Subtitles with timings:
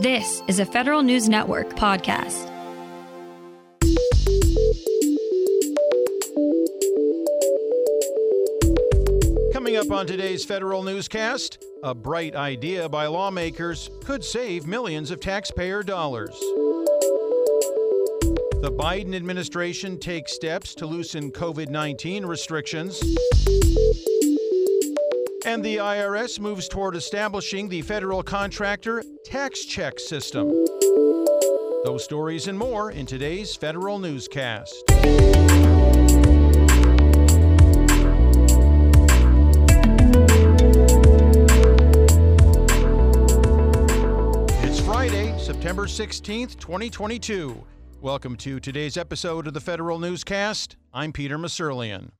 [0.00, 2.46] This is a Federal News Network podcast.
[9.52, 15.20] Coming up on today's Federal Newscast, a bright idea by lawmakers could save millions of
[15.20, 16.30] taxpayer dollars.
[18.62, 23.02] The Biden administration takes steps to loosen COVID 19 restrictions.
[25.50, 30.48] And the IRS moves toward establishing the federal contractor tax check system.
[31.84, 34.84] Those stories and more in today's Federal Newscast.
[44.62, 47.64] It's Friday, September 16th, 2022.
[48.00, 50.76] Welcome to today's episode of the Federal Newscast.
[50.94, 52.12] I'm Peter Musurlian.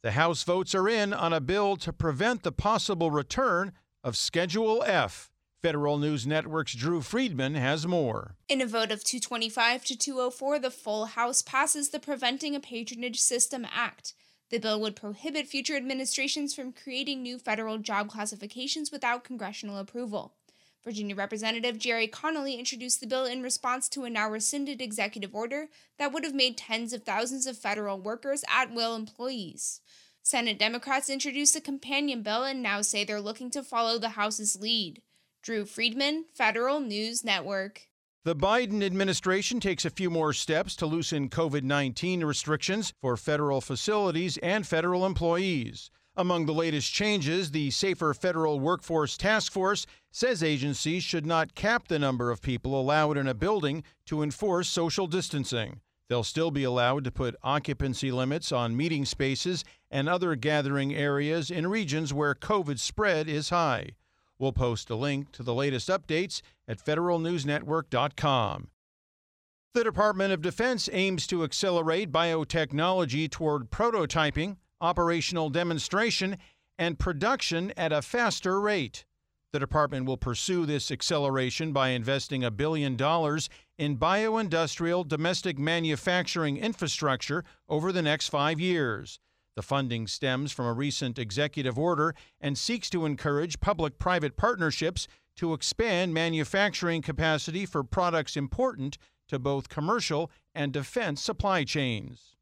[0.00, 3.72] The House votes are in on a bill to prevent the possible return
[4.04, 5.32] of Schedule F.
[5.60, 8.36] Federal News Network's Drew Friedman has more.
[8.48, 13.18] In a vote of 225 to 204, the full House passes the Preventing a Patronage
[13.18, 14.14] System Act.
[14.50, 20.36] The bill would prohibit future administrations from creating new federal job classifications without congressional approval.
[20.84, 25.68] Virginia Representative Gerry Connolly introduced the bill in response to a now rescinded executive order
[25.98, 29.80] that would have made tens of thousands of federal workers at will employees.
[30.22, 34.56] Senate Democrats introduced a companion bill and now say they're looking to follow the House's
[34.60, 35.02] lead.
[35.42, 37.88] Drew Friedman, Federal News Network.
[38.24, 43.60] The Biden administration takes a few more steps to loosen COVID 19 restrictions for federal
[43.62, 45.90] facilities and federal employees.
[46.18, 51.86] Among the latest changes, the Safer Federal Workforce Task Force says agencies should not cap
[51.86, 55.80] the number of people allowed in a building to enforce social distancing.
[56.08, 61.52] They'll still be allowed to put occupancy limits on meeting spaces and other gathering areas
[61.52, 63.90] in regions where COVID spread is high.
[64.40, 68.70] We'll post a link to the latest updates at federalnewsnetwork.com.
[69.72, 76.38] The Department of Defense aims to accelerate biotechnology toward prototyping, operational demonstration,
[76.78, 79.04] and production at a faster rate.
[79.52, 86.58] The department will pursue this acceleration by investing a billion dollars in bioindustrial domestic manufacturing
[86.58, 89.20] infrastructure over the next five years.
[89.56, 95.08] The funding stems from a recent executive order and seeks to encourage public private partnerships
[95.36, 102.36] to expand manufacturing capacity for products important to both commercial and defense supply chains.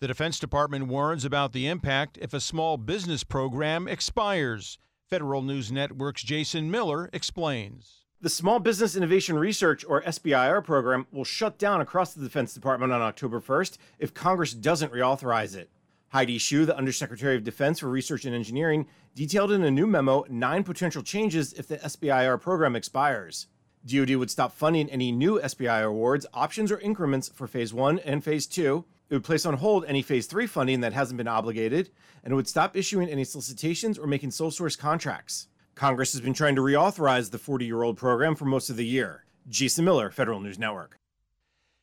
[0.00, 4.78] The Defense Department warns about the impact if a small business program expires.
[5.10, 8.06] Federal News Network's Jason Miller explains.
[8.18, 12.94] The Small Business Innovation Research, or SBIR program, will shut down across the Defense Department
[12.94, 15.68] on October 1st if Congress doesn't reauthorize it.
[16.08, 20.24] Heidi Shyu, the Undersecretary of Defense for Research and Engineering, detailed in a new memo
[20.30, 23.48] nine potential changes if the SBIR program expires.
[23.84, 28.24] DoD would stop funding any new SBIR awards, options, or increments for Phase 1 and
[28.24, 28.86] Phase 2.
[29.10, 31.90] It would place on hold any Phase 3 funding that hasn't been obligated,
[32.22, 35.48] and it would stop issuing any solicitations or making sole source contracts.
[35.74, 38.86] Congress has been trying to reauthorize the 40 year old program for most of the
[38.86, 39.24] year.
[39.48, 40.96] Jason Miller, Federal News Network.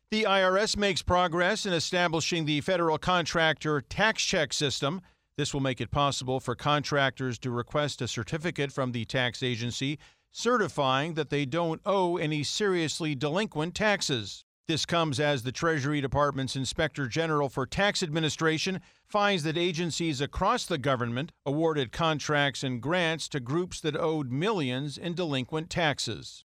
[0.09, 5.01] The IRS makes progress in establishing the federal contractor tax check system.
[5.35, 9.99] This will make it possible for contractors to request a certificate from the tax agency
[10.31, 14.45] certifying that they don't owe any seriously delinquent taxes.
[14.67, 20.65] This comes as the Treasury Department's Inspector General for Tax Administration finds that agencies across
[20.65, 26.43] the government awarded contracts and grants to groups that owed millions in delinquent taxes.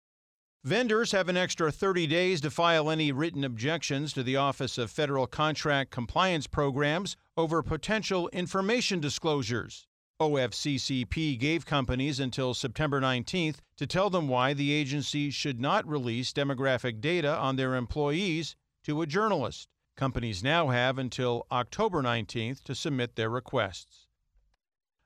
[0.63, 4.89] Vendors have an extra 30 days to file any written objections to the Office of
[4.89, 9.86] Federal Contract Compliance Programs over potential information disclosures.
[10.19, 16.33] OFCCP gave companies until September 19th to tell them why the agency should not release
[16.33, 19.67] demographic data on their employees to a journalist.
[19.95, 24.07] Companies now have until October 19th to submit their requests.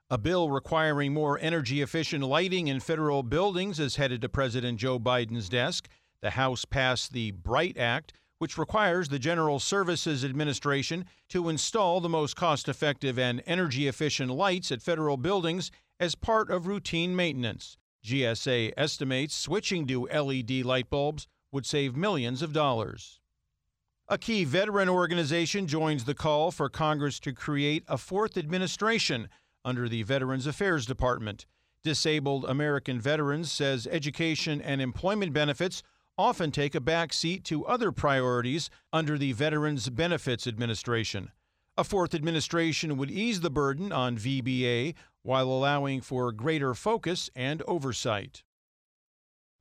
[0.09, 4.99] A bill requiring more energy efficient lighting in federal buildings is headed to President Joe
[4.99, 5.89] Biden's desk.
[6.21, 12.09] The House passed the BRIGHT Act, which requires the General Services Administration to install the
[12.09, 17.77] most cost effective and energy efficient lights at federal buildings as part of routine maintenance.
[18.03, 23.19] GSA estimates switching to LED light bulbs would save millions of dollars.
[24.07, 29.29] A key veteran organization joins the call for Congress to create a fourth administration
[29.63, 31.45] under the Veterans Affairs Department.
[31.83, 35.83] Disabled American Veterans says education and employment benefits
[36.17, 41.31] often take a back seat to other priorities under the Veterans Benefits Administration.
[41.77, 44.93] A fourth administration would ease the burden on VBA
[45.23, 48.43] while allowing for greater focus and oversight.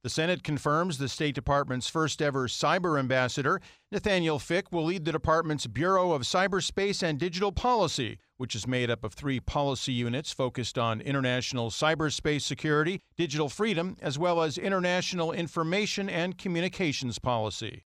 [0.03, 3.61] The Senate confirms the State Department's first ever cyber ambassador.
[3.93, 8.91] Nathaniel Fick will lead the department's Bureau of Cyberspace and Digital Policy, which is made
[8.91, 14.57] up of three policy units focused on international cyberspace security, digital freedom, as well as
[14.57, 17.85] international information and communications policy.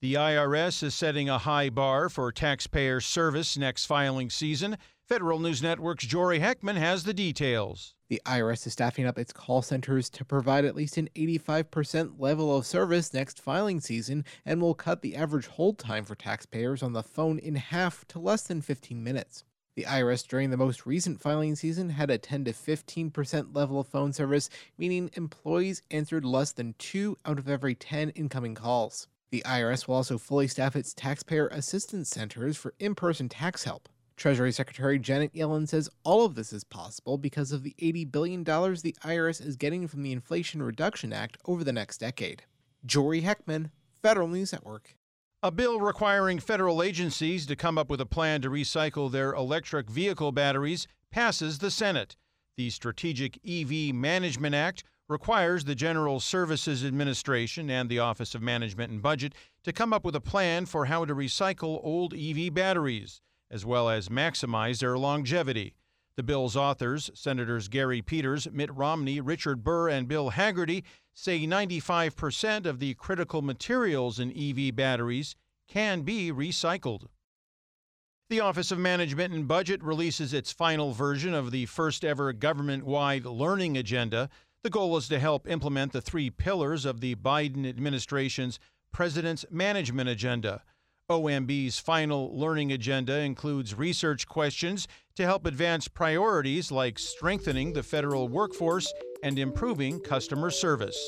[0.00, 4.78] The IRS is setting a high bar for taxpayer service next filing season.
[5.08, 7.94] Federal News Network's Jory Heckman has the details.
[8.08, 12.56] The IRS is staffing up its call centers to provide at least an 85% level
[12.56, 16.92] of service next filing season and will cut the average hold time for taxpayers on
[16.92, 19.42] the phone in half to less than 15 minutes.
[19.74, 23.88] The IRS during the most recent filing season had a 10 to 15% level of
[23.88, 24.48] phone service,
[24.78, 29.08] meaning employees answered less than 2 out of every 10 incoming calls.
[29.32, 33.88] The IRS will also fully staff its taxpayer assistance centers for in person tax help.
[34.22, 38.44] Treasury Secretary Janet Yellen says all of this is possible because of the $80 billion
[38.44, 42.44] the IRS is getting from the Inflation Reduction Act over the next decade.
[42.86, 43.70] Jory Heckman,
[44.00, 44.94] Federal News Network.
[45.42, 49.90] A bill requiring federal agencies to come up with a plan to recycle their electric
[49.90, 52.14] vehicle batteries passes the Senate.
[52.56, 58.92] The Strategic EV Management Act requires the General Services Administration and the Office of Management
[58.92, 59.34] and Budget
[59.64, 63.20] to come up with a plan for how to recycle old EV batteries,
[63.52, 65.74] as well as maximize their longevity.
[66.16, 70.82] The bill's authors, Senators Gary Peters, Mitt Romney, Richard Burr, and Bill Hagerty,
[71.14, 75.36] say 95% of the critical materials in EV batteries
[75.68, 77.06] can be recycled.
[78.28, 82.84] The Office of Management and Budget releases its final version of the first ever government
[82.84, 84.30] wide learning agenda.
[84.62, 88.58] The goal is to help implement the three pillars of the Biden administration's
[88.92, 90.62] President's Management Agenda.
[91.12, 98.28] OMB's final learning agenda includes research questions to help advance priorities like strengthening the federal
[98.28, 98.90] workforce
[99.22, 100.98] and improving customer service.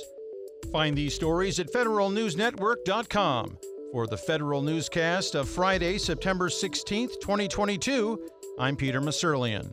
[0.71, 3.59] Find these stories at federalnewsnetwork.com.
[3.93, 8.29] For the Federal Newscast of Friday, September 16th, 2022,
[8.59, 9.73] I'm Peter Musurlian.